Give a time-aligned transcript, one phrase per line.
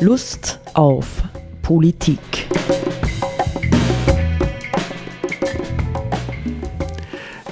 [0.00, 1.22] Lust auf
[1.62, 2.18] Politik.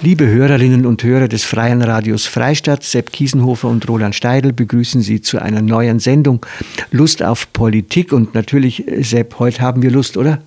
[0.00, 5.20] Liebe Hörerinnen und Hörer des Freien Radios Freistadt, Sepp Kiesenhofer und Roland Steidl begrüßen Sie
[5.20, 6.44] zu einer neuen Sendung
[6.92, 8.12] Lust auf Politik.
[8.12, 10.38] Und natürlich, Sepp, heute haben wir Lust, oder?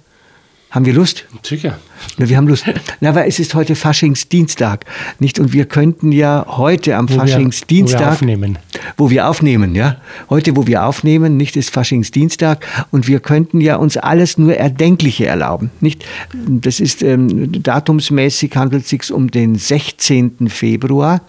[0.71, 1.25] Haben wir Lust?
[1.43, 1.79] Sicher.
[2.19, 2.63] Na, wir haben Lust.
[3.01, 4.85] Na, aber es ist heute Faschingsdienstag,
[5.17, 5.39] nicht?
[5.39, 8.59] Und wir könnten ja heute am Wo wir- Faschingsdienstag, wo wir aufnehmen.
[8.97, 9.97] Wo wir aufnehmen, ja,
[10.29, 15.25] heute, wo wir aufnehmen, nicht ist Faschingsdienstag, und wir könnten ja uns alles nur Erdenkliche
[15.25, 16.05] erlauben, nicht?
[16.33, 20.49] Das ist ähm, datumsmäßig handelt es sich um den 16.
[20.49, 21.21] Februar.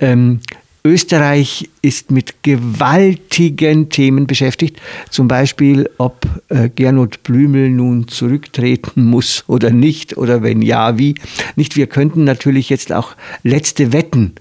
[0.00, 0.40] Ähm,
[0.84, 9.44] Österreich ist mit gewaltigen Themen beschäftigt, zum Beispiel, ob äh, Gernot Blümel nun zurücktreten muss
[9.46, 11.14] oder nicht, oder wenn ja, wie.
[11.54, 13.14] Nicht, wir könnten natürlich jetzt auch
[13.44, 14.34] letzte Wetten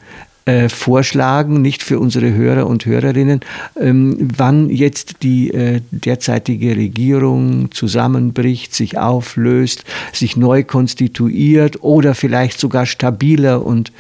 [0.46, 3.42] äh, vorschlagen, nicht für unsere Hörer und Hörerinnen,
[3.80, 12.60] ähm, wann jetzt die äh, derzeitige Regierung zusammenbricht, sich auflöst, sich neu konstituiert oder vielleicht
[12.60, 13.92] sogar stabiler und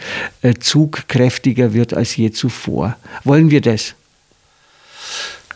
[0.41, 2.97] äh, zugkräftiger wird als je zuvor.
[3.23, 3.93] Wollen wir das?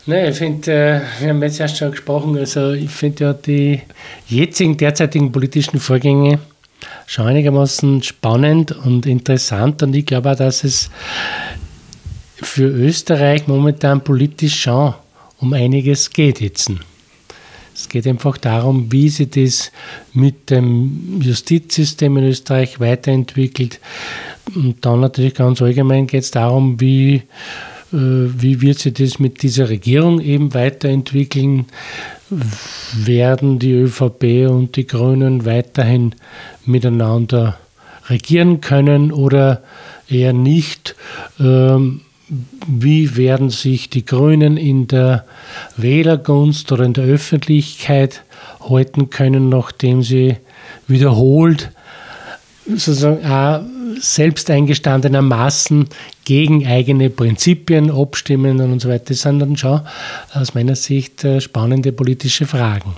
[0.08, 3.82] Nein, ich finde, äh, wir haben jetzt erst schon gesprochen, also ich finde ja die
[4.28, 6.38] jetzigen, derzeitigen politischen Vorgänge
[7.08, 10.90] schon einigermaßen spannend und interessant und ich glaube auch, dass es
[12.36, 14.94] für Österreich momentan politisch schon
[15.40, 16.72] um einiges geht jetzt.
[17.74, 19.72] Es geht einfach darum, wie sich das
[20.14, 23.82] mit dem Justizsystem in Österreich weiterentwickelt.
[24.56, 27.24] Und dann natürlich ganz allgemein geht es darum, wie, äh,
[27.92, 31.66] wie wird sich das mit dieser Regierung eben weiterentwickeln.
[32.30, 36.16] Werden die ÖVP und die Grünen weiterhin
[36.66, 37.58] miteinander
[38.08, 39.62] regieren können oder
[40.10, 40.96] eher nicht?
[41.40, 42.02] Ähm,
[42.68, 45.26] wie werden sich die Grünen in der
[45.78, 48.24] Wählergunst oder in der Öffentlichkeit
[48.68, 50.38] halten können, nachdem sie
[50.88, 51.72] wiederholt
[52.66, 53.62] sozusagen auch
[54.00, 55.88] selbst eingestandenermaßen
[56.24, 59.06] gegen eigene Prinzipien abstimmen und so weiter.
[59.10, 59.82] Das sind dann schon
[60.34, 62.96] aus meiner Sicht äh, spannende politische Fragen.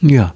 [0.00, 0.34] Ja.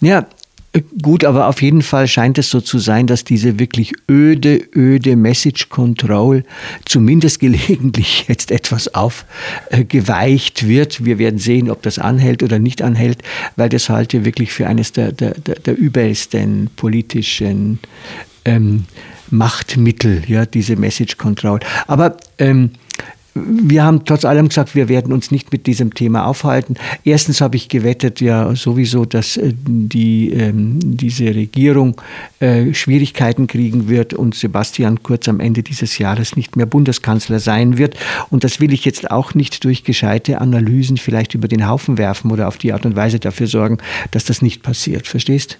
[0.00, 0.26] Ja,
[0.74, 4.60] äh, gut, aber auf jeden Fall scheint es so zu sein, dass diese wirklich öde,
[4.74, 6.44] öde Message Control
[6.84, 11.04] zumindest gelegentlich jetzt etwas aufgeweicht wird.
[11.04, 13.18] Wir werden sehen, ob das anhält oder nicht anhält,
[13.56, 17.78] weil das halte ich wirklich für eines der, der, der, der übelsten politischen
[18.44, 18.84] ähm,
[19.30, 21.60] Machtmittel, ja, diese Message Control.
[21.86, 22.70] Aber ähm,
[23.34, 26.76] wir haben trotz allem gesagt, wir werden uns nicht mit diesem Thema aufhalten.
[27.04, 32.00] Erstens habe ich gewettet ja sowieso, dass äh, die, ähm, diese Regierung
[32.38, 37.76] äh, Schwierigkeiten kriegen wird und Sebastian Kurz am Ende dieses Jahres nicht mehr Bundeskanzler sein
[37.76, 37.96] wird.
[38.30, 42.30] Und das will ich jetzt auch nicht durch gescheite Analysen vielleicht über den Haufen werfen
[42.30, 43.78] oder auf die Art und Weise dafür sorgen,
[44.12, 45.08] dass das nicht passiert.
[45.08, 45.58] Verstehst?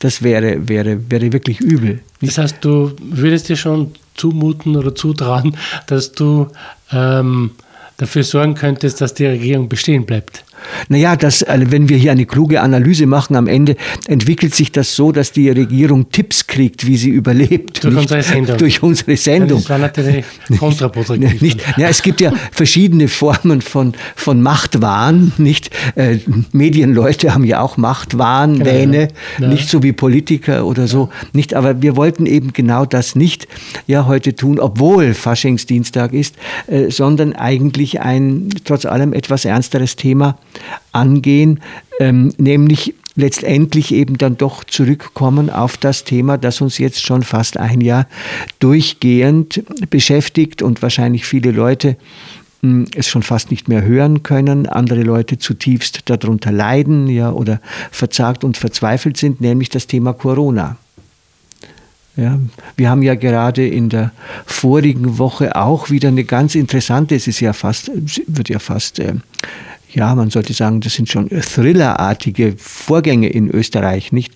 [0.00, 2.00] Das wäre, wäre, wäre wirklich übel.
[2.20, 5.56] Das heißt, du würdest dir schon zumuten oder zutrauen,
[5.86, 6.48] dass du
[6.90, 7.52] ähm,
[7.98, 10.44] dafür sorgen könntest, dass die Regierung bestehen bleibt.
[10.88, 13.76] Naja, das, also wenn wir hier eine kluge Analyse machen, am Ende
[14.06, 17.84] entwickelt sich das so, dass die Regierung Tipps kriegt, wie sie überlebt.
[17.84, 18.56] Durch unsere Sendung.
[18.58, 19.58] Durch unsere Sendung.
[19.58, 20.24] Das war natürlich
[20.58, 21.40] kontraproduktiv.
[21.40, 25.32] Nicht, ja, es gibt ja verschiedene Formen von, von Machtwahn.
[25.38, 25.70] Nicht?
[25.94, 26.18] Äh,
[26.52, 29.48] Medienleute haben ja auch Machtwahn, Genau, Wähne, ja.
[29.48, 31.08] nicht so wie Politiker oder so.
[31.32, 33.48] Nicht, aber wir wollten eben genau das nicht
[33.86, 40.38] ja, heute tun, obwohl Faschingsdienstag ist, äh, sondern eigentlich ein trotz allem etwas ernsteres Thema
[40.92, 41.60] angehen,
[42.00, 47.56] ähm, nämlich letztendlich eben dann doch zurückkommen auf das Thema, das uns jetzt schon fast
[47.56, 48.06] ein Jahr
[48.58, 51.96] durchgehend beschäftigt und wahrscheinlich viele Leute
[52.62, 57.60] mh, es schon fast nicht mehr hören können, andere Leute zutiefst darunter leiden ja, oder
[57.90, 60.76] verzagt und verzweifelt sind, nämlich das Thema Corona.
[62.16, 62.38] Ja,
[62.76, 64.12] wir haben ja gerade in der
[64.44, 67.90] vorigen Woche auch wieder eine ganz interessante, es ist ja fast,
[68.26, 69.14] wird ja fast, äh,
[69.92, 74.32] ja, man sollte sagen, das sind schon thrillerartige Vorgänge in Österreich, nicht?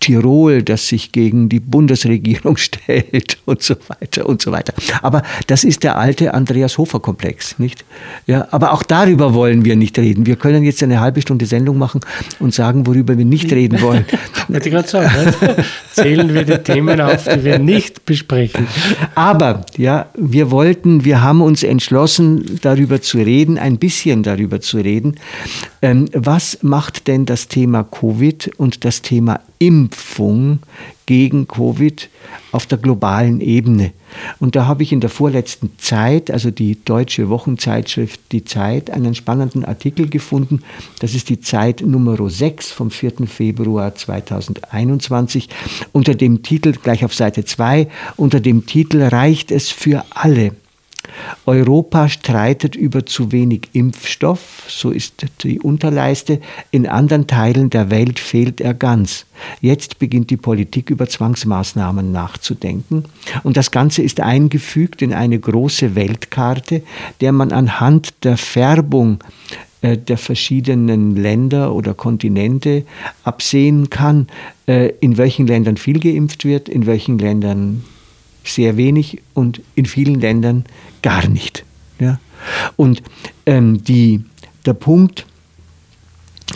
[0.00, 4.72] Tirol, das sich gegen die Bundesregierung stellt und so weiter und so weiter.
[5.02, 7.84] Aber das ist der alte Andreas Hofer-Komplex, nicht?
[8.26, 10.24] Ja, aber auch darüber wollen wir nicht reden.
[10.24, 12.00] Wir können jetzt eine halbe Stunde Sendung machen
[12.38, 14.06] und sagen, worüber wir nicht reden wollen.
[14.48, 15.38] Wollte ich gerade sagen, nicht?
[15.92, 18.66] zählen wir die Themen auf, die wir nicht besprechen.
[19.14, 24.78] Aber ja, wir wollten, wir haben uns entschlossen, darüber zu reden, ein bisschen darüber zu
[24.78, 25.16] reden reden.
[25.82, 30.60] Ähm, was macht denn das Thema Covid und das Thema Impfung
[31.04, 32.08] gegen Covid
[32.52, 33.92] auf der globalen Ebene?
[34.38, 39.14] Und da habe ich in der vorletzten Zeit, also die deutsche Wochenzeitschrift Die Zeit, einen
[39.14, 40.62] spannenden Artikel gefunden.
[41.00, 43.26] Das ist die Zeit Nummer 6 vom 4.
[43.26, 45.48] Februar 2021
[45.92, 50.52] unter dem Titel, gleich auf Seite 2, unter dem Titel Reicht es für alle?
[51.46, 56.40] Europa streitet über zu wenig Impfstoff, so ist die Unterleiste.
[56.70, 59.26] In anderen Teilen der Welt fehlt er ganz.
[59.60, 63.04] Jetzt beginnt die Politik über Zwangsmaßnahmen nachzudenken.
[63.42, 66.82] Und das Ganze ist eingefügt in eine große Weltkarte,
[67.20, 69.18] der man anhand der Färbung
[69.82, 72.84] äh, der verschiedenen Länder oder Kontinente
[73.24, 74.26] absehen kann,
[74.66, 77.84] äh, in welchen Ländern viel geimpft wird, in welchen Ländern
[78.48, 80.64] sehr wenig und in vielen Ländern
[81.02, 81.64] gar nicht.
[81.98, 82.18] Ja?
[82.76, 83.02] Und
[83.46, 84.24] ähm, die,
[84.64, 85.26] der Punkt,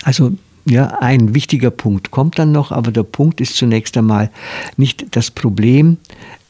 [0.03, 0.33] also
[0.67, 4.31] ja, ein wichtiger Punkt kommt dann noch, aber der Punkt ist zunächst einmal
[4.77, 5.97] nicht das Problem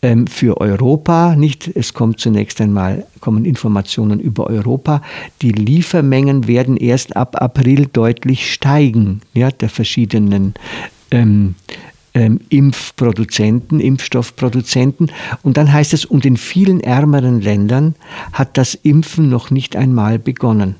[0.02, 5.02] ähm, für Europa, nicht, es kommt zunächst einmal, kommen Informationen über Europa.
[5.42, 10.54] Die Liefermengen werden erst ab April deutlich steigen, ja, der verschiedenen
[11.10, 11.54] ähm,
[12.14, 15.10] ähm, Impfproduzenten, Impfstoffproduzenten.
[15.42, 17.94] Und dann heißt es, und in vielen ärmeren Ländern
[18.32, 20.76] hat das Impfen noch nicht einmal begonnen.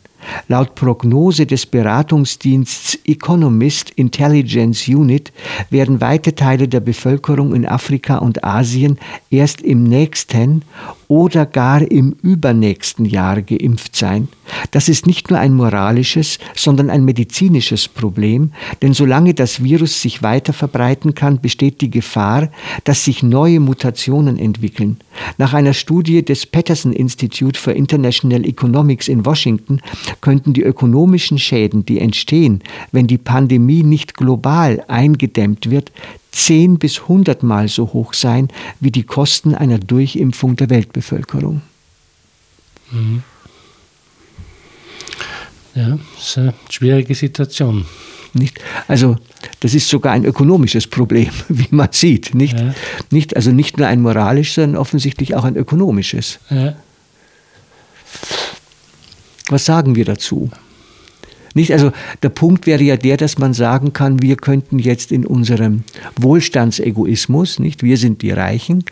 [0.49, 5.33] Laut Prognose des Beratungsdienstes Economist Intelligence Unit
[5.71, 8.99] werden weite Teile der Bevölkerung in Afrika und Asien
[9.31, 10.63] erst im nächsten
[11.09, 14.29] oder gar im übernächsten Jahr geimpft sein.
[14.71, 18.53] Das ist nicht nur ein moralisches, sondern ein medizinisches Problem,
[18.83, 22.51] denn solange das Virus sich weiter verbreiten kann, besteht die Gefahr,
[22.85, 24.99] dass sich neue Mutationen entwickeln.
[25.39, 29.81] Nach einer Studie des Patterson Institute for International Economics in Washington
[30.21, 32.63] könnten die ökonomischen Schäden, die entstehen,
[32.93, 35.93] wenn die Pandemie nicht global eingedämmt wird,
[36.31, 38.49] zehn bis hundertmal so hoch sein
[38.81, 41.63] wie die Kosten einer Durchimpfung der Weltbevölkerung.
[42.91, 43.23] Mhm.
[45.75, 47.87] Ja, das ist eine schwierige Situation.
[48.33, 48.61] Nicht?
[48.87, 49.17] Also
[49.61, 52.35] das ist sogar ein ökonomisches Problem, wie man sieht.
[52.35, 52.59] Nicht?
[52.59, 52.75] Ja.
[53.11, 56.39] Nicht, also nicht nur ein moralisches, sondern offensichtlich auch ein ökonomisches.
[56.49, 56.75] Ja.
[59.49, 60.51] Was sagen wir dazu?
[61.55, 61.73] Nicht?
[61.73, 61.93] Also
[62.23, 65.83] der Punkt wäre ja der, dass man sagen kann, wir könnten jetzt in unserem
[66.17, 68.85] Wohlstandsegoismus, nicht, wir sind die Reichen,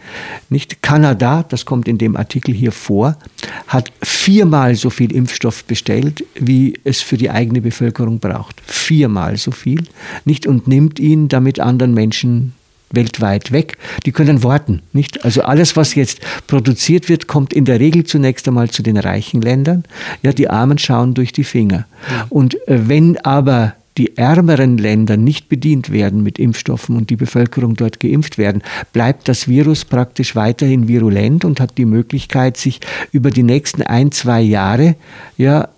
[0.51, 3.17] nicht Kanada, das kommt in dem Artikel hier vor,
[3.69, 8.61] hat viermal so viel Impfstoff bestellt, wie es für die eigene Bevölkerung braucht.
[8.67, 9.85] Viermal so viel,
[10.25, 12.55] nicht und nimmt ihn damit anderen Menschen
[12.91, 13.77] weltweit weg,
[14.07, 14.83] die können warten.
[14.93, 15.25] Nicht?
[15.25, 19.43] Also alles, was jetzt produziert wird, kommt in der Regel zunächst einmal zu den reichen
[19.43, 19.85] Ländern.
[20.23, 21.87] Ja, die Armen schauen durch die Finger.
[22.11, 22.27] Ja.
[22.29, 27.75] Und äh, wenn aber die ärmeren Länder nicht bedient werden mit Impfstoffen und die Bevölkerung
[27.75, 28.63] dort geimpft werden,
[28.93, 32.81] bleibt das Virus praktisch weiterhin virulent und hat die Möglichkeit, sich
[33.11, 34.95] über die nächsten ein, zwei Jahre
[35.37, 35.69] ja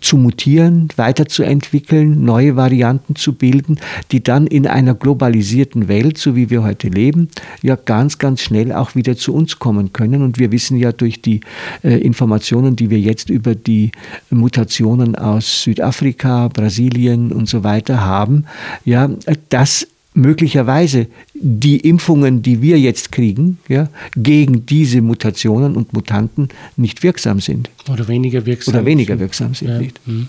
[0.00, 3.78] zu mutieren, weiterzuentwickeln, neue Varianten zu bilden,
[4.12, 7.28] die dann in einer globalisierten Welt, so wie wir heute leben,
[7.62, 10.22] ja ganz, ganz schnell auch wieder zu uns kommen können.
[10.22, 11.40] Und wir wissen ja durch die
[11.82, 13.92] äh, Informationen, die wir jetzt über die
[14.30, 18.44] Mutationen aus Südafrika, Brasilien und so weiter haben,
[18.84, 19.10] ja,
[19.48, 21.08] dass möglicherweise
[21.40, 27.70] die Impfungen, die wir jetzt kriegen, ja, gegen diese Mutationen und Mutanten nicht wirksam sind.
[27.90, 29.68] Oder weniger wirksam Oder weniger wirksam sind.
[29.68, 29.78] Ja.
[29.78, 30.06] Nicht.
[30.06, 30.28] Mhm.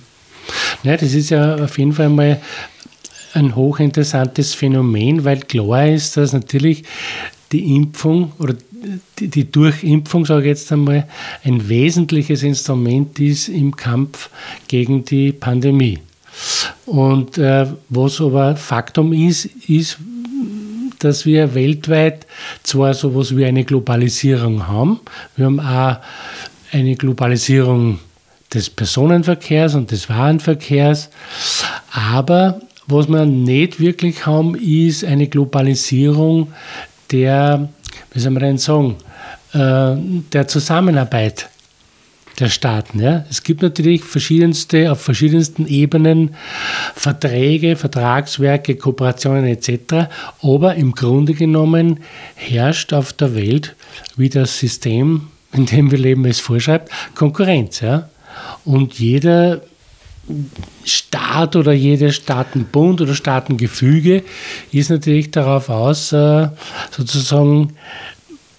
[0.84, 2.42] Ja, das ist ja auf jeden Fall mal
[3.34, 6.84] ein hochinteressantes Phänomen, weil klar ist, dass natürlich
[7.52, 8.56] die Impfung oder
[9.20, 11.08] die, die Durchimpfung, sage ich jetzt einmal,
[11.44, 14.30] ein wesentliches Instrument ist im Kampf
[14.68, 16.00] gegen die Pandemie.
[16.86, 19.98] Und äh, was aber Faktum ist, ist,
[21.00, 22.26] dass wir weltweit
[22.64, 25.00] zwar so etwas wie eine Globalisierung haben,
[25.36, 25.98] wir haben auch
[26.72, 28.00] eine Globalisierung
[28.54, 31.10] des Personenverkehrs und des Warenverkehrs,
[31.92, 36.54] aber was wir nicht wirklich haben, ist eine Globalisierung
[37.12, 37.70] der,
[38.14, 38.96] wie soll man denn sagen,
[39.54, 39.96] äh,
[40.32, 41.50] der Zusammenarbeit
[42.40, 43.00] der Staaten.
[43.00, 43.26] Ja.
[43.30, 46.36] Es gibt natürlich verschiedenste, auf verschiedensten Ebenen
[46.96, 50.10] Verträge, Vertragswerke, Kooperationen etc.
[50.42, 52.02] Aber im Grunde genommen
[52.36, 53.76] herrscht auf der Welt,
[54.16, 57.82] wie das System, in dem wir leben, es vorschreibt, Konkurrenz.
[57.82, 58.10] Ja.
[58.66, 59.62] Und jeder
[60.84, 64.24] Staat oder jeder Staatenbund oder Staatengefüge
[64.72, 66.50] ist natürlich darauf aus, äh,
[66.92, 67.74] sozusagen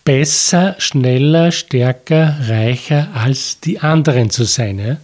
[0.08, 4.78] besser, schneller, stärker, reicher als die anderen zu sein.
[4.78, 4.96] Ja?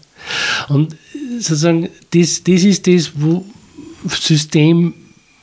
[0.69, 0.97] Und
[1.39, 3.45] sozusagen, das, das ist das wo
[4.09, 4.95] System,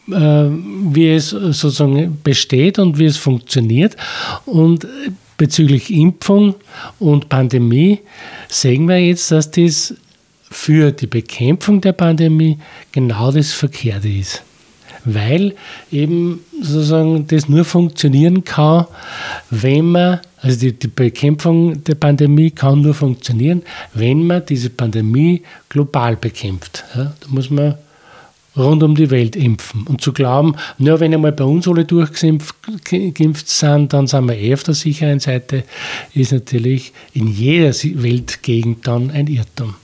[0.09, 3.95] äh, wie es sozusagen besteht und wie es funktioniert.
[4.47, 4.87] Und
[5.37, 6.55] bezüglich Impfung
[6.97, 7.99] und Pandemie
[8.49, 9.93] sehen wir jetzt, dass das
[10.49, 12.57] für die Bekämpfung der Pandemie
[12.91, 14.41] genau das Verkehrte ist.
[15.05, 15.55] Weil
[15.91, 18.85] eben sozusagen das nur funktionieren kann,
[19.49, 25.43] wenn man, also die, die Bekämpfung der Pandemie kann nur funktionieren, wenn man diese Pandemie
[25.69, 26.83] global bekämpft.
[26.95, 27.75] Ja, da muss man
[28.55, 29.83] rund um die Welt impfen.
[29.87, 34.53] Und zu glauben, nur wenn einmal bei uns alle durchgeimpft sind, dann sind wir eh
[34.53, 35.63] auf der sicheren Seite,
[36.13, 39.75] ist natürlich in jeder Weltgegend dann ein Irrtum.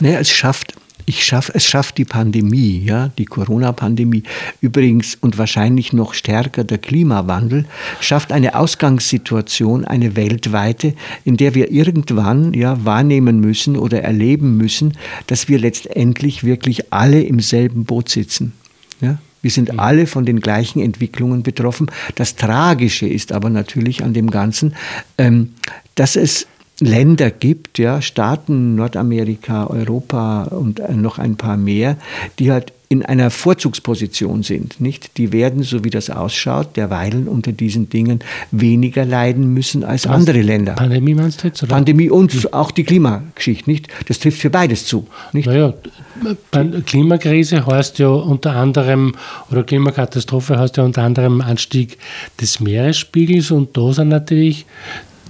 [0.00, 0.74] Naja, es schafft
[1.06, 4.22] ich schaff, es schafft die Pandemie, ja, die Corona-Pandemie,
[4.60, 7.66] übrigens und wahrscheinlich noch stärker der Klimawandel,
[8.00, 10.94] schafft eine Ausgangssituation, eine weltweite,
[11.24, 17.22] in der wir irgendwann ja, wahrnehmen müssen oder erleben müssen, dass wir letztendlich wirklich alle
[17.22, 18.52] im selben Boot sitzen.
[19.00, 19.18] Ja?
[19.42, 19.80] Wir sind mhm.
[19.80, 21.90] alle von den gleichen Entwicklungen betroffen.
[22.14, 24.74] Das Tragische ist aber natürlich an dem Ganzen,
[25.18, 25.50] ähm,
[25.96, 26.46] dass es
[26.84, 31.96] Länder gibt, ja, Staaten, Nordamerika, Europa und äh, noch ein paar mehr,
[32.38, 35.16] die halt in einer Vorzugsposition sind, nicht?
[35.16, 38.20] Die werden, so wie das ausschaut, derweilen unter diesen Dingen
[38.50, 40.14] weniger leiden müssen als Was?
[40.14, 40.74] andere Länder.
[40.74, 41.62] Pandemie meinst du jetzt?
[41.62, 41.74] Oder?
[41.74, 43.88] Pandemie und auch die Klimageschichte, nicht?
[44.08, 45.46] Das trifft für beides zu, nicht?
[45.46, 45.72] Naja,
[46.84, 49.14] Klimakrise heißt ja unter anderem,
[49.50, 51.96] oder Klimakatastrophe heißt ja unter anderem Anstieg
[52.42, 54.66] des Meeresspiegels und da sind natürlich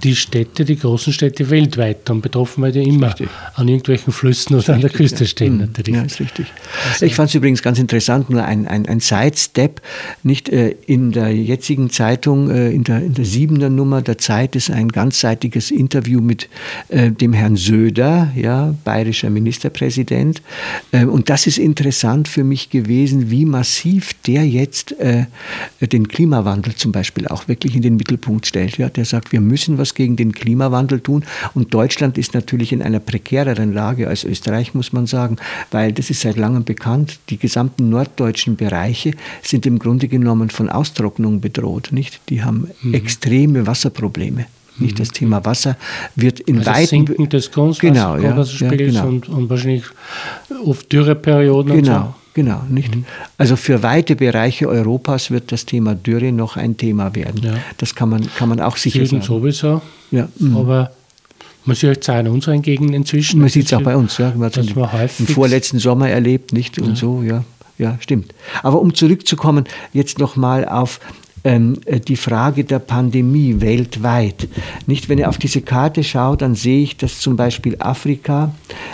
[0.03, 3.29] die Städte, die großen Städte weltweit dann betroffen, weil die immer richtig.
[3.55, 5.27] an irgendwelchen Flüssen oder an der Küste ja.
[5.27, 5.53] stehen.
[5.53, 5.59] Mhm.
[5.61, 5.95] Natürlich.
[5.95, 6.47] Ja, ist richtig.
[6.91, 9.81] Also, ich fand es übrigens ganz interessant, nur ein, ein, ein Sidestep,
[10.23, 14.55] nicht äh, in der jetzigen Zeitung, äh, in, der, in der siebener Nummer der Zeit
[14.55, 16.49] ist ein ganzseitiges Interview mit
[16.89, 20.41] äh, dem Herrn Söder, ja, bayerischer Ministerpräsident.
[20.91, 25.25] Äh, und das ist interessant für mich gewesen, wie massiv der jetzt äh,
[25.81, 28.77] den Klimawandel zum Beispiel auch wirklich in den Mittelpunkt stellt.
[28.77, 31.23] Ja, der sagt, wir müssen was gegen den Klimawandel tun.
[31.53, 35.37] Und Deutschland ist natürlich in einer prekäreren Lage als Österreich, muss man sagen,
[35.71, 37.19] weil das ist seit langem bekannt.
[37.29, 41.89] Die gesamten norddeutschen Bereiche sind im Grunde genommen von Austrocknung bedroht.
[41.91, 42.21] Nicht?
[42.29, 42.93] Die haben mhm.
[42.93, 44.45] extreme Wasserprobleme.
[44.79, 45.13] Nicht das mhm.
[45.13, 45.77] Thema Wasser
[46.15, 49.07] wird in also weiten Sinken des Grundwasserspiegels genau, ja, ja, genau.
[49.07, 49.83] und, und, wahrscheinlich
[50.65, 51.95] oft Dürreperioden genau.
[51.95, 52.15] und so.
[52.33, 52.95] Genau, nicht?
[52.95, 53.05] Mhm.
[53.37, 57.41] Also für weite Bereiche Europas wird das Thema Dürre noch ein Thema werden.
[57.43, 57.53] Ja.
[57.77, 59.41] Das kann man, kann man auch sicher Süden sagen.
[59.41, 60.27] sowieso, ja.
[60.39, 60.57] Mhm.
[60.57, 60.91] aber
[61.65, 63.39] man sieht es auch in unseren Gegenden inzwischen.
[63.39, 64.33] Man sieht es auch bei uns, ja.
[64.35, 66.79] Man hat es im vorletzten Sommer erlebt, nicht?
[66.79, 66.95] Und ja.
[66.95, 67.43] so, ja.
[67.77, 68.33] Ja, stimmt.
[68.61, 70.99] Aber um zurückzukommen, jetzt nochmal auf
[71.43, 74.47] ähm, äh, die Frage der Pandemie weltweit.
[74.85, 78.53] Nicht, wenn ich auf diese Karte schaue, dann sehe ich, dass zum Beispiel Afrika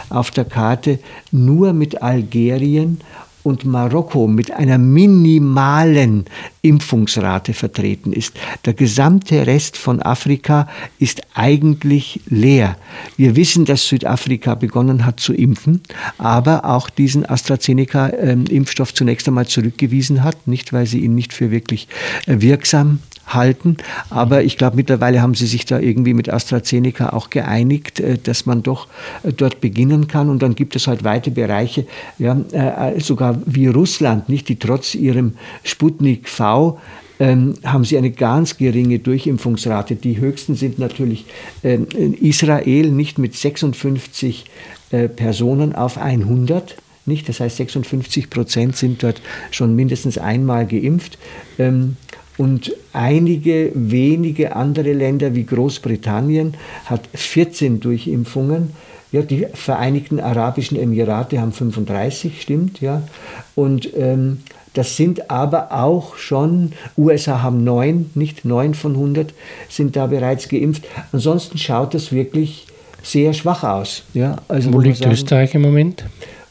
[0.10, 1.00] auf der Karte
[1.31, 3.01] nur mit Algerien
[3.43, 6.25] und Marokko mit einer minimalen
[6.62, 8.36] Impfungsrate vertreten ist.
[8.65, 10.67] Der gesamte Rest von Afrika
[11.00, 12.77] ist eigentlich leer.
[13.17, 15.81] Wir wissen, dass Südafrika begonnen hat zu impfen,
[16.17, 21.88] aber auch diesen AstraZeneca-Impfstoff zunächst einmal zurückgewiesen hat, nicht weil sie ihn nicht für wirklich
[22.25, 23.00] äh, wirksam
[23.33, 23.77] halten.
[24.09, 28.45] Aber ich glaube, mittlerweile haben sie sich da irgendwie mit AstraZeneca auch geeinigt, äh, dass
[28.45, 28.88] man doch
[29.24, 30.29] äh, dort beginnen kann.
[30.29, 31.86] Und dann gibt es halt weite Bereiche,
[32.17, 35.33] ja, äh, sogar wie Russland, nicht, die trotz ihrem
[35.63, 36.79] Sputnik V
[37.19, 39.95] ähm, haben sie eine ganz geringe Durchimpfungsrate.
[39.95, 41.25] Die höchsten sind natürlich
[41.63, 41.88] ähm,
[42.21, 44.45] Israel, nicht mit 56
[44.91, 46.77] äh, Personen auf 100.
[47.05, 47.27] Nicht?
[47.27, 49.21] Das heißt, 56 Prozent sind dort
[49.51, 51.17] schon mindestens einmal geimpft.
[52.39, 56.53] Und einige wenige andere Länder wie Großbritannien
[56.86, 58.72] hat 14 Durchimpfungen.
[59.12, 63.01] Ja, die Vereinigten Arabischen Emirate haben 35, stimmt, ja.
[63.55, 64.39] Und ähm,
[64.74, 69.34] das sind aber auch schon, USA haben neun, nicht neun von 100
[69.67, 70.86] sind da bereits geimpft.
[71.12, 72.67] Ansonsten schaut das wirklich
[73.03, 74.03] sehr schwach aus.
[74.13, 76.05] Ja, also wo liegt sagen, Österreich im Moment?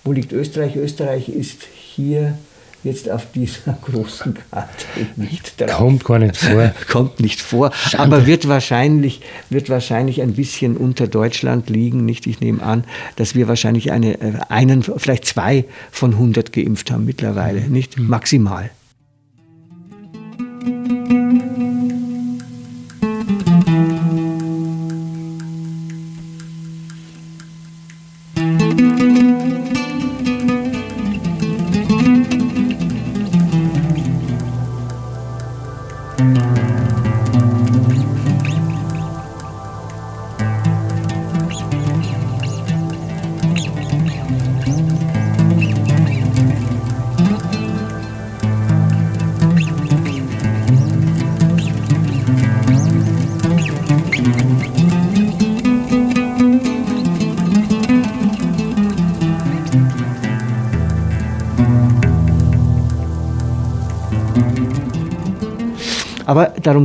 [0.04, 0.76] Wo liegt Österreich?
[0.76, 1.62] Österreich ist
[1.94, 2.36] hier
[2.84, 5.76] jetzt auf dieser großen Karte nicht drauf.
[5.76, 6.72] Kommt gar nicht vor.
[6.90, 8.16] Kommt nicht vor, Schande.
[8.16, 9.20] aber wird wahrscheinlich,
[9.50, 12.04] wird wahrscheinlich ein bisschen unter Deutschland liegen.
[12.04, 12.26] Nicht?
[12.26, 12.84] Ich nehme an,
[13.16, 17.98] dass wir wahrscheinlich eine, äh, einen, vielleicht zwei von 100 geimpft haben mittlerweile, nicht?
[17.98, 18.08] Mhm.
[18.08, 18.70] Maximal.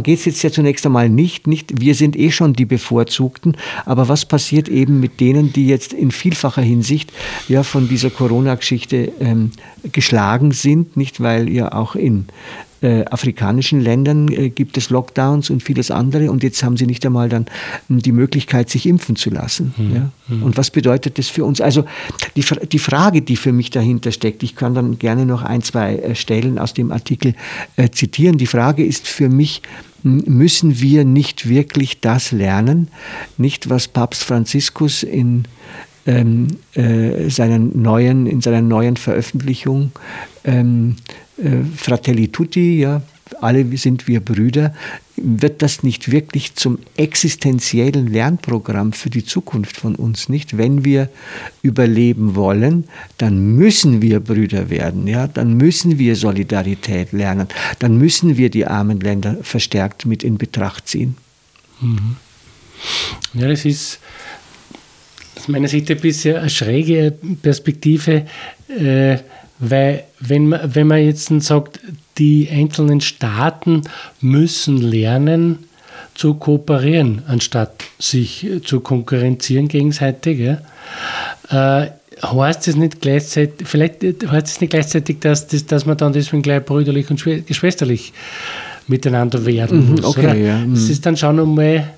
[0.03, 1.79] Darum geht es jetzt ja zunächst einmal nicht, nicht.
[1.79, 3.55] Wir sind eh schon die Bevorzugten.
[3.86, 7.12] Aber was passiert eben mit denen, die jetzt in vielfacher Hinsicht
[7.48, 9.51] ja von dieser Corona-Geschichte ähm,
[9.91, 12.27] geschlagen sind, nicht weil ja auch in
[12.83, 17.05] äh, afrikanischen Ländern äh, gibt es Lockdowns und vieles andere und jetzt haben sie nicht
[17.05, 17.45] einmal dann
[17.88, 19.74] hm, die Möglichkeit, sich impfen zu lassen.
[19.77, 19.95] Mhm.
[19.95, 20.10] Ja?
[20.27, 20.43] Mhm.
[20.43, 21.62] Und was bedeutet das für uns?
[21.62, 21.86] Also
[22.36, 25.95] die, die Frage, die für mich dahinter steckt, ich kann dann gerne noch ein, zwei
[25.95, 27.36] äh, Stellen aus dem Artikel
[27.77, 28.38] äh, zitieren.
[28.38, 32.89] Die Frage ist für mich, hm, müssen wir nicht wirklich das lernen,
[33.38, 35.45] nicht was Papst Franziskus in
[36.05, 39.91] ähm, äh, seinen neuen, in seiner neuen Veröffentlichung
[40.43, 40.98] ähm,
[41.38, 43.01] äh, Fratelli Tutti, ja,
[43.41, 44.73] alle sind wir Brüder,
[45.15, 50.57] wird das nicht wirklich zum existenziellen Lernprogramm für die Zukunft von uns nicht?
[50.57, 51.09] Wenn wir
[51.61, 52.85] überleben wollen,
[53.17, 57.47] dann müssen wir Brüder werden, ja, dann müssen wir Solidarität lernen,
[57.79, 61.15] dann müssen wir die armen Länder verstärkt mit in Betracht ziehen.
[61.81, 62.17] Mhm.
[63.33, 63.99] Ja, das ist
[65.35, 68.25] aus meiner Sicht ein bisschen eine schräge Perspektive.
[68.67, 69.17] Äh,
[69.59, 71.79] weil wenn man, wenn man jetzt sagt,
[72.17, 73.82] die einzelnen Staaten
[74.22, 75.60] müssen lernen
[76.15, 80.62] zu kooperieren, anstatt sich zu konkurrenzieren gegenseitig, ja,
[81.82, 81.89] äh,
[82.24, 86.43] heißt es nicht gleichzeitig, vielleicht heißt es nicht gleichzeitig, dass, das, dass man dann deswegen
[86.43, 88.13] gleich brüderlich und geschwisterlich
[88.88, 90.03] miteinander werden mhm, muss.
[90.03, 90.63] Okay, ja.
[90.70, 91.93] Das ist dann schon einmal,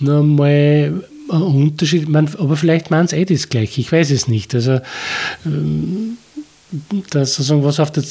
[0.00, 4.28] noch einmal ein Unterschied, man, aber vielleicht meinen sie eh das gleiche, ich weiß es
[4.28, 4.54] nicht.
[4.54, 4.80] Also
[5.44, 6.18] ähm,
[7.10, 8.02] dass sozusagen was auf der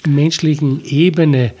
[0.00, 1.52] zwischenmenschlichen Ebene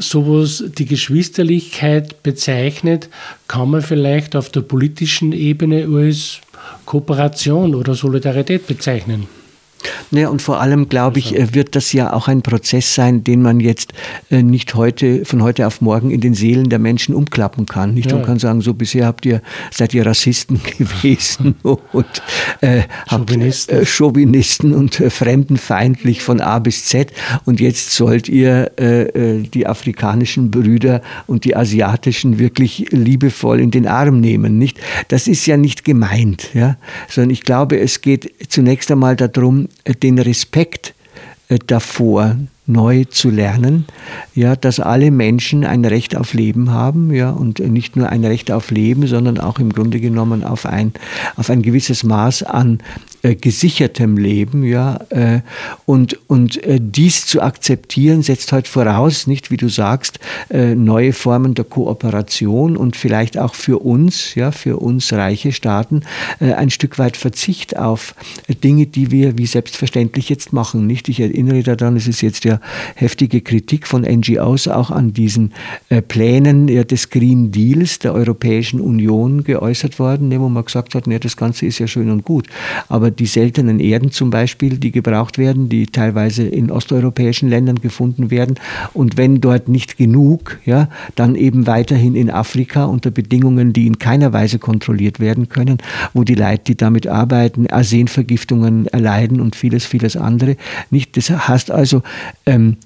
[0.00, 3.08] sowas die Geschwisterlichkeit bezeichnet,
[3.48, 6.40] kann man vielleicht auf der politischen Ebene als
[6.84, 9.26] Kooperation oder Solidarität bezeichnen.
[10.10, 13.42] Naja, und vor allem, glaube ich, äh, wird das ja auch ein Prozess sein, den
[13.42, 13.92] man jetzt
[14.30, 17.94] äh, nicht heute, von heute auf morgen in den Seelen der Menschen umklappen kann.
[17.94, 18.10] Nicht?
[18.10, 18.16] Ja.
[18.16, 22.22] Man kann sagen, so bisher habt ihr, seid ihr Rassisten gewesen und
[22.60, 23.74] äh, Chauvinisten.
[23.76, 27.12] Habt, äh, Chauvinisten und äh, fremdenfeindlich von A bis Z
[27.44, 33.86] und jetzt sollt ihr äh, die afrikanischen Brüder und die asiatischen wirklich liebevoll in den
[33.86, 34.58] Arm nehmen.
[34.58, 34.80] Nicht?
[35.08, 36.76] Das ist ja nicht gemeint, ja?
[37.08, 39.67] sondern ich glaube, es geht zunächst einmal darum,
[40.02, 40.94] den Respekt
[41.48, 42.36] äh, davor
[42.68, 43.86] neu zu lernen,
[44.34, 48.52] ja, dass alle Menschen ein Recht auf Leben haben, ja, und nicht nur ein Recht
[48.52, 50.92] auf Leben, sondern auch im Grunde genommen auf ein,
[51.36, 52.80] auf ein gewisses Maß an
[53.28, 55.40] äh, gesichertem Leben, ja, äh,
[55.86, 60.18] und, und äh, dies zu akzeptieren setzt heute voraus, nicht wie du sagst,
[60.50, 66.02] äh, neue Formen der Kooperation und vielleicht auch für uns, ja, für uns reiche Staaten,
[66.40, 68.14] äh, ein Stück weit Verzicht auf
[68.64, 71.08] Dinge, die wir wie selbstverständlich jetzt machen, nicht?
[71.08, 72.60] Ich erinnere daran, es ist jetzt ja
[72.94, 75.52] heftige Kritik von NGOs auch an diesen
[76.08, 81.06] Plänen ja, des Green Deals der Europäischen Union geäußert worden, ne, wo man gesagt hat,
[81.06, 82.46] ne, das Ganze ist ja schön und gut,
[82.88, 88.30] aber die seltenen Erden zum Beispiel, die gebraucht werden, die teilweise in osteuropäischen Ländern gefunden
[88.30, 88.56] werden.
[88.94, 93.98] Und wenn dort nicht genug, ja, dann eben weiterhin in Afrika unter Bedingungen, die in
[93.98, 95.78] keiner Weise kontrolliert werden können,
[96.14, 100.56] wo die Leute, die damit arbeiten, Arsenvergiftungen erleiden und vieles, vieles andere.
[100.90, 102.02] Nicht, das heißt also,
[102.46, 102.76] ähm,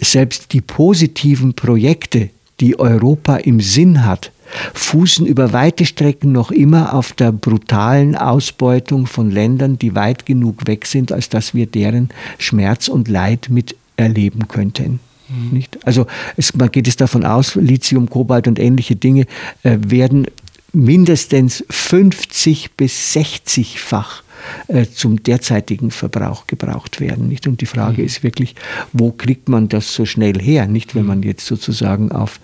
[0.00, 4.32] selbst die positiven Projekte, die Europa im Sinn hat,
[4.74, 10.66] fußen über weite Strecken noch immer auf der brutalen Ausbeutung von Ländern, die weit genug
[10.66, 15.00] weg sind, als dass wir deren Schmerz und Leid miterleben könnten.
[15.28, 15.50] Mhm.
[15.56, 15.78] Nicht?
[15.86, 16.06] Also
[16.36, 19.26] es, man geht es davon aus, Lithium, Kobalt und ähnliche Dinge
[19.62, 20.26] äh, werden
[20.72, 24.22] mindestens 50 bis 60-fach
[24.68, 27.28] äh, zum derzeitigen Verbrauch gebraucht werden.
[27.28, 27.46] Nicht?
[27.46, 28.06] Und die Frage mhm.
[28.06, 28.54] ist wirklich,
[28.92, 30.66] wo kriegt man das so schnell her?
[30.66, 31.08] Nicht, wenn mhm.
[31.08, 32.40] man jetzt sozusagen auf,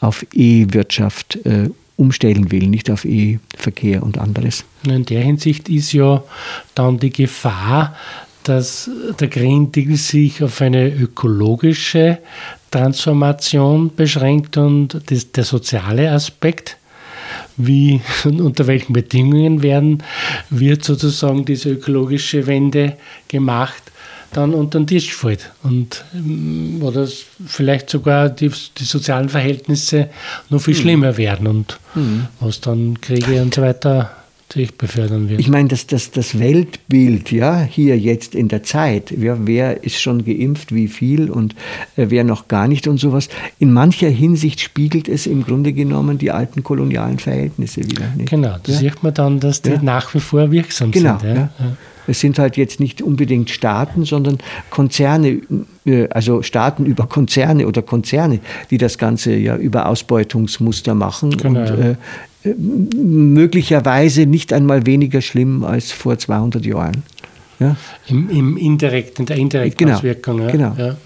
[0.00, 4.64] auf E-Wirtschaft äh, umstellen will, nicht auf E-Verkehr und anderes.
[4.84, 6.22] In der Hinsicht ist ja
[6.74, 7.96] dann die Gefahr,
[8.42, 12.18] dass der Green Deal sich auf eine ökologische
[12.70, 16.76] Transformation beschränkt und das, der soziale Aspekt
[17.56, 20.02] wie und unter welchen Bedingungen werden,
[20.50, 22.96] wird sozusagen diese ökologische Wende
[23.28, 23.82] gemacht,
[24.32, 25.50] dann unter den Tisch fällt.
[25.62, 27.08] Und, ähm, oder
[27.46, 30.10] vielleicht sogar die, die sozialen Verhältnisse
[30.50, 30.78] noch viel mhm.
[30.78, 32.26] schlimmer werden und mhm.
[32.40, 34.10] was dann Kriege und so weiter
[34.52, 35.40] sich befördern wird.
[35.40, 40.00] Ich meine, das, das, das Weltbild, ja, hier jetzt in der Zeit, ja, wer ist
[40.00, 41.54] schon geimpft, wie viel und
[41.96, 43.28] äh, wer noch gar nicht und sowas.
[43.58, 48.06] In mancher Hinsicht spiegelt es im Grunde genommen die alten kolonialen Verhältnisse wieder.
[48.16, 48.30] Nicht?
[48.30, 48.78] Genau, da ja?
[48.78, 49.82] sieht man dann, dass die ja.
[49.82, 51.36] nach wie vor wirksam genau, sind.
[51.36, 51.50] Ja.
[52.06, 54.38] Es sind halt jetzt nicht unbedingt Staaten, sondern
[54.70, 55.40] Konzerne,
[55.84, 61.30] äh, also Staaten über Konzerne oder Konzerne, die das Ganze ja über Ausbeutungsmuster machen.
[61.30, 61.94] Genau, und, äh,
[62.54, 67.02] möglicherweise nicht einmal weniger schlimm als vor 200 Jahren.
[67.58, 67.76] Ja?
[68.08, 70.42] Im, Im indirekten, in der indirekten genau, Auswirkung.
[70.42, 70.50] Ja?
[70.50, 70.74] Genau.
[70.76, 70.96] Ja,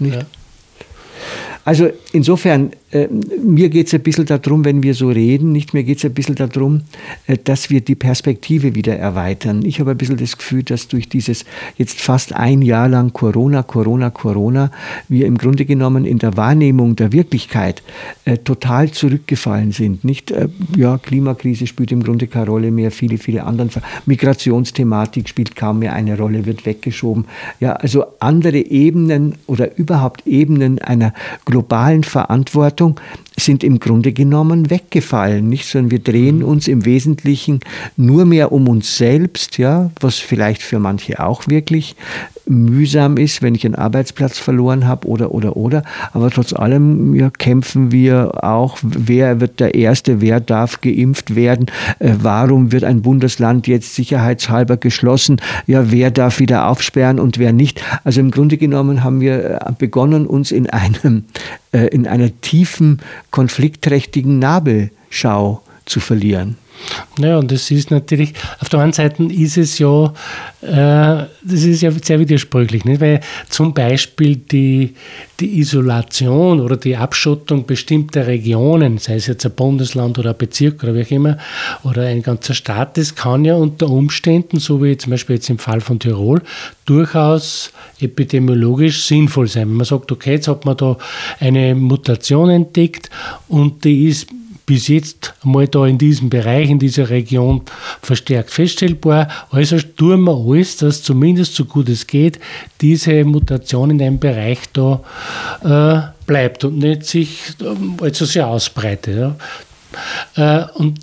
[1.63, 5.83] also insofern, äh, mir geht es ein bisschen darum, wenn wir so reden, nicht mir
[5.83, 6.81] geht es ein bisschen darum,
[7.27, 9.63] äh, dass wir die Perspektive wieder erweitern.
[9.63, 11.45] Ich habe ein bisschen das Gefühl, dass durch dieses
[11.77, 14.71] jetzt fast ein Jahr lang Corona, Corona, Corona,
[15.07, 17.83] wir im Grunde genommen in der Wahrnehmung der Wirklichkeit
[18.25, 20.03] äh, total zurückgefallen sind.
[20.03, 23.81] Nicht, äh, ja, Klimakrise spielt im Grunde keine Rolle mehr, viele, viele andere.
[24.05, 27.25] Migrationsthematik spielt kaum mehr eine Rolle, wird weggeschoben.
[27.59, 31.13] Ja, also andere Ebenen oder überhaupt Ebenen einer
[31.51, 32.99] globalen Verantwortung
[33.41, 35.67] sind im Grunde genommen weggefallen, nicht?
[35.67, 36.45] Sondern wir drehen mhm.
[36.45, 37.59] uns im Wesentlichen
[37.97, 41.95] nur mehr um uns selbst, ja, was vielleicht für manche auch wirklich
[42.47, 45.83] mühsam ist, wenn ich einen Arbeitsplatz verloren habe oder oder oder.
[46.13, 51.67] Aber trotz allem ja, kämpfen wir auch, wer wird der Erste, wer darf geimpft werden,
[51.99, 57.53] äh, warum wird ein Bundesland jetzt sicherheitshalber geschlossen, ja, wer darf wieder aufsperren und wer
[57.53, 57.81] nicht.
[58.03, 61.25] Also im Grunde genommen haben wir äh, begonnen, uns in einem
[61.71, 66.57] in einer tiefen konfliktträchtigen Nabelschau zu verlieren.
[67.17, 70.05] Naja, und das ist natürlich, auf der einen Seite ist es ja,
[70.61, 73.01] äh, das ist ja sehr widersprüchlich, nicht?
[73.01, 74.95] weil zum Beispiel die,
[75.39, 80.83] die Isolation oder die Abschottung bestimmter Regionen, sei es jetzt ein Bundesland oder ein Bezirk
[80.83, 81.37] oder wie auch immer,
[81.83, 85.59] oder ein ganzer Staat, das kann ja unter Umständen, so wie zum Beispiel jetzt im
[85.59, 86.41] Fall von Tirol,
[86.85, 89.69] durchaus epidemiologisch sinnvoll sein.
[89.69, 90.97] Wenn man sagt, okay, jetzt hat man da
[91.39, 93.09] eine Mutation entdeckt
[93.47, 94.27] und die ist
[94.65, 97.61] bis jetzt mal da in diesem Bereich, in dieser Region
[98.01, 99.27] verstärkt feststellbar.
[99.49, 102.39] Also tun wir alles, dass zumindest so gut es geht,
[102.79, 105.01] diese Mutation in einem Bereich da
[105.63, 107.39] äh, bleibt und nicht sich
[107.99, 109.17] also sehr ausbreitet.
[109.17, 109.35] Ja.
[110.35, 110.99] Äh, und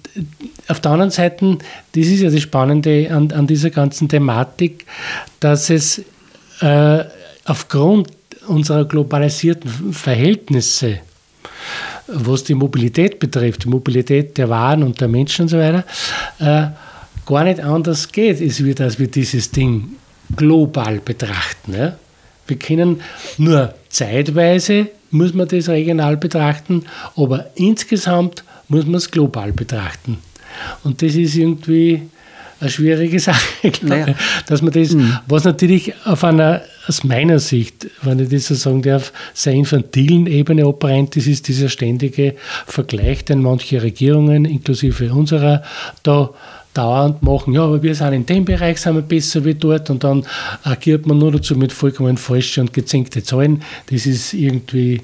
[0.69, 1.59] auf der anderen Seite,
[1.93, 4.87] das ist ja das Spannende an, an dieser ganzen Thematik,
[5.41, 6.03] dass es
[6.61, 7.05] äh,
[7.45, 8.09] aufgrund
[8.47, 11.01] unserer globalisierten Verhältnisse
[12.09, 15.85] was die Mobilität betrifft, die Mobilität der Waren und der Menschen und so weiter,
[16.39, 16.69] äh,
[17.27, 19.97] gar nicht anders geht, ist wie dass wir dieses Ding
[20.37, 21.75] global betrachten.
[21.75, 21.97] Ja?
[22.47, 23.03] Wir können
[23.37, 26.85] nur zeitweise, muss man das regional betrachten,
[27.17, 30.19] aber insgesamt muss man es global betrachten.
[30.85, 32.03] Und das ist irgendwie
[32.61, 34.15] eine schwierige Sache, naja.
[34.47, 35.19] dass man das, mhm.
[35.27, 40.27] was natürlich auf einer, aus meiner Sicht, wenn ich das so sagen darf, sehr infantilen
[40.27, 42.35] Ebene operant ist, ist dieser ständige
[42.67, 45.63] Vergleich, den manche Regierungen, inklusive unserer,
[46.03, 46.31] da
[46.75, 50.05] dauernd machen, ja, aber wir sind in dem Bereich sind wir besser wie dort und
[50.05, 50.25] dann
[50.63, 53.63] agiert man nur dazu mit vollkommen falschen und gezinkte Zahlen.
[53.91, 55.01] Das ist irgendwie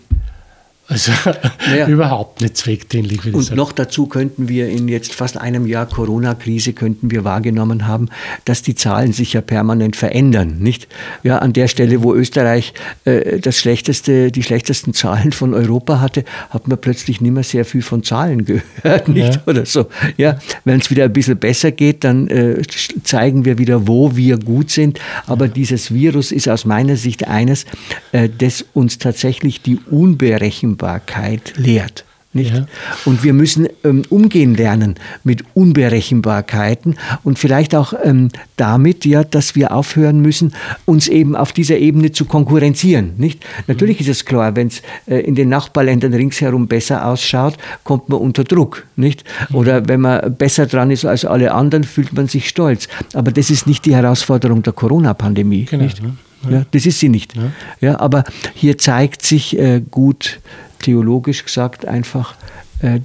[0.87, 1.12] also
[1.66, 1.88] naja.
[1.88, 3.25] überhaupt nicht zweckdienlich.
[3.33, 3.57] Und sagen.
[3.57, 8.11] noch dazu könnten wir in jetzt fast einem Jahr Corona-Krise könnten wir wahrgenommen haben,
[8.44, 10.87] dass die Zahlen sich ja permanent verändern, nicht?
[11.23, 12.75] Ja, an der Stelle, wo Österreich
[13.07, 17.64] äh, das schlechteste, die schlechtesten Zahlen von Europa hatte, hat man plötzlich nicht mehr sehr
[17.64, 19.37] viel von Zahlen gehört, nicht?
[19.37, 19.42] Ja.
[19.47, 19.87] Oder so.
[20.18, 22.61] Ja, wenn es wieder ein bisschen besser geht, dann äh,
[23.05, 25.01] zeigen wir wieder, wo wir gut sind.
[25.27, 27.64] Aber dieses Virus ist aus meiner Sicht eines,
[28.12, 32.05] äh, das uns tatsächlich die Unberechenbarkeit Unberechenbarkeit lehrt.
[32.37, 32.53] Nicht?
[32.53, 32.67] Ja.
[33.05, 39.55] Und wir müssen ähm, umgehen lernen mit Unberechenbarkeiten und vielleicht auch ähm, damit, ja, dass
[39.55, 40.53] wir aufhören müssen,
[40.85, 43.13] uns eben auf dieser Ebene zu konkurrenzieren.
[43.19, 43.47] Nicht?
[43.69, 44.07] Natürlich mhm.
[44.07, 48.43] ist es klar, wenn es äh, in den Nachbarländern ringsherum besser ausschaut, kommt man unter
[48.43, 48.85] Druck.
[48.97, 49.23] Nicht?
[49.51, 49.55] Mhm.
[49.55, 52.89] Oder wenn man besser dran ist als alle anderen, fühlt man sich stolz.
[53.13, 55.67] Aber das ist nicht die Herausforderung der Corona-Pandemie.
[55.67, 55.85] Genau.
[55.85, 56.03] Nicht?
[56.51, 57.35] Ja, das ist sie nicht.
[57.37, 57.53] Ja.
[57.81, 60.41] ja aber hier zeigt sich äh, gut
[60.81, 62.35] theologisch gesagt einfach
[62.81, 63.01] äh,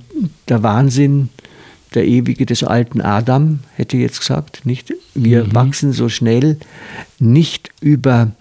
[0.47, 1.29] der Wahnsinn,
[1.93, 4.65] der ewige des alten Adam, hätte jetzt gesagt.
[4.65, 4.93] Nicht?
[5.15, 5.55] Wir mhm.
[5.55, 6.57] wachsen so schnell
[7.19, 8.31] nicht über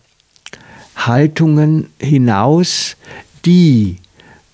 [0.97, 2.97] Haltungen hinaus,
[3.45, 3.97] die,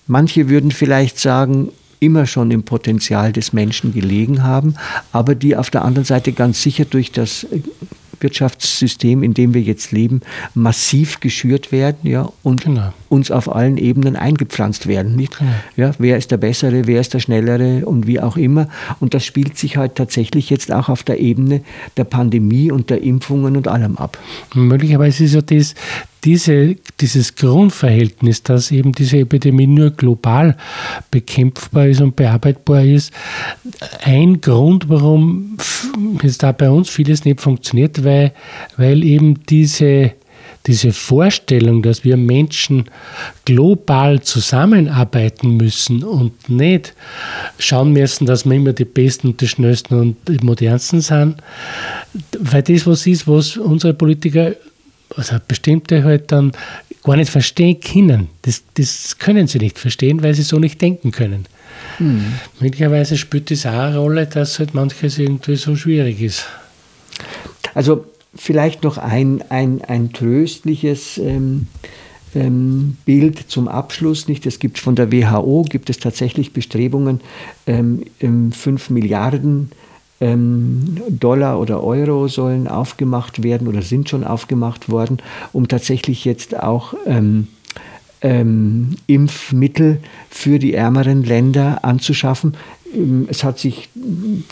[0.07, 4.75] manche würden vielleicht sagen, immer schon im Potenzial des Menschen gelegen haben,
[5.11, 7.47] aber die auf der anderen Seite ganz sicher durch das
[8.19, 10.21] Wirtschaftssystem, in dem wir jetzt leben,
[10.53, 12.93] massiv geschürt werden ja, und genau.
[13.09, 15.15] uns auf allen Ebenen eingepflanzt werden.
[15.15, 15.37] Nicht?
[15.37, 15.51] Genau.
[15.75, 18.69] Ja, wer ist der Bessere, wer ist der Schnellere und wie auch immer.
[18.99, 21.61] Und das spielt sich halt tatsächlich jetzt auch auf der Ebene
[21.97, 24.17] der Pandemie und der Impfungen und allem ab.
[24.53, 25.75] Möglicherweise ist ja das,
[26.23, 30.55] diese, dieses Grundverhältnis, dass eben diese Epidemie nur global
[31.11, 33.11] bekämpfbar ist und bearbeitbar ist,
[34.03, 35.57] ein Grund, warum
[36.23, 38.33] es da bei uns vieles nicht funktioniert, weil,
[38.77, 40.13] weil eben diese
[40.67, 42.85] diese Vorstellung, dass wir Menschen
[43.45, 46.93] global zusammenarbeiten müssen und nicht
[47.59, 51.35] schauen müssen, dass wir immer die Besten, die Schnellsten und die Modernsten sind,
[52.39, 54.53] weil das was ist, was unsere Politiker
[55.15, 56.51] also bestimmte halt dann
[57.05, 58.29] gar nicht verstehen können.
[58.41, 61.45] Das, das können sie nicht verstehen, weil sie so nicht denken können.
[61.97, 62.33] Hm.
[62.59, 66.45] Möglicherweise spielt das auch eine Rolle, dass halt manches irgendwie so schwierig ist.
[67.73, 71.67] Also vielleicht noch ein, ein, ein tröstliches ähm,
[72.33, 74.27] ähm, Bild zum Abschluss.
[74.27, 74.45] Nicht?
[74.45, 77.21] Es gibt von der WHO gibt es tatsächlich Bestrebungen,
[77.67, 78.03] ähm,
[78.51, 79.71] 5 Milliarden
[80.21, 85.17] ähm, Dollar oder Euro sollen aufgemacht werden oder sind schon aufgemacht worden,
[85.51, 87.47] um tatsächlich jetzt auch ähm,
[88.21, 89.99] ähm, Impfmittel
[90.29, 92.55] für die ärmeren Länder anzuschaffen.
[92.93, 93.89] Ähm, es hat sich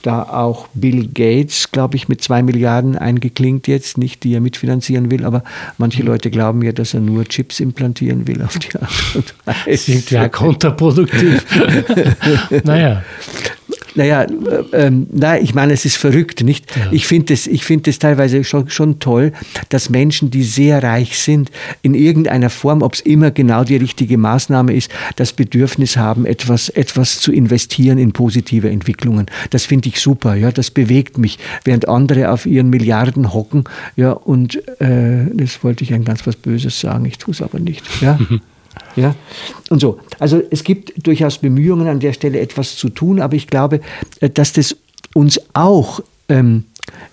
[0.02, 5.10] da auch Bill Gates, glaube ich, mit zwei Milliarden eingeklinkt jetzt, nicht die er mitfinanzieren
[5.12, 5.43] will, aber
[5.78, 9.60] manche Leute glauben ja, dass er nur Chips implantieren will auf die Art und Weise.
[9.65, 11.45] Das ist ja kontraproduktiv.
[12.63, 13.04] naja.
[13.96, 14.28] Naja, äh,
[14.74, 16.76] ähm, na, ich meine, es ist verrückt, nicht?
[16.76, 16.88] Ja.
[16.92, 19.34] Ich finde es find teilweise schon, schon toll,
[19.70, 21.52] dass Menschen, die sehr reich sind,
[21.82, 26.70] in irgendeiner Form, ob es immer genau die richtige Maßnahme ist, das Bedürfnis haben, etwas,
[26.70, 29.28] etwas zu investieren in positive Entwicklungen.
[29.52, 33.64] Das finde ich super, ja, das bewegt mich, während andere auf ihren Milliarden hocken,
[33.96, 37.60] ja, und äh, das wollte ich ein ganz was Böses sagen, ich tue es aber
[37.60, 38.20] nicht, ja.
[38.96, 39.16] Ja,
[39.70, 40.00] und so.
[40.20, 43.82] Also es gibt durchaus Bemühungen an der Stelle etwas zu tun, aber ich glaube,
[44.20, 44.76] äh, dass das
[45.14, 46.66] uns auch ähm,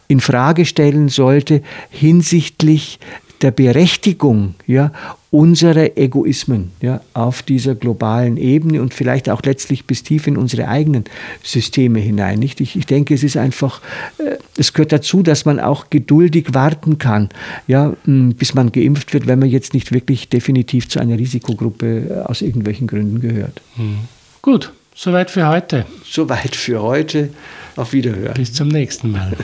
[0.09, 2.99] in Frage stellen sollte hinsichtlich
[3.42, 4.92] der Berechtigung ja,
[5.31, 10.68] unserer Egoismen ja, auf dieser globalen Ebene und vielleicht auch letztlich bis tief in unsere
[10.68, 11.05] eigenen
[11.42, 12.38] Systeme hinein.
[12.38, 12.61] Nicht?
[12.61, 13.81] Ich, ich denke, es ist einfach,
[14.18, 17.29] äh, es gehört dazu, dass man auch geduldig warten kann,
[17.66, 22.29] ja, bis man geimpft wird, wenn man jetzt nicht wirklich definitiv zu einer Risikogruppe äh,
[22.29, 23.61] aus irgendwelchen Gründen gehört.
[23.76, 23.98] Mhm.
[24.42, 25.87] Gut, soweit für heute.
[26.05, 27.31] Soweit für heute.
[27.76, 28.35] Auf Wiederhören.
[28.35, 29.37] Bis zum nächsten Mal.